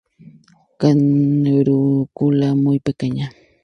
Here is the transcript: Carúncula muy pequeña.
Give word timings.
Carúncula 0.81 2.49
muy 2.63 2.79
pequeña. 2.87 3.25